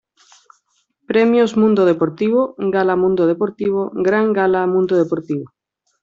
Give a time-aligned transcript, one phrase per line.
[1.05, 5.45] Premios Mundo Deportivo, Gala Mundo Deportivo, Gran Gala Mundo Deportivo.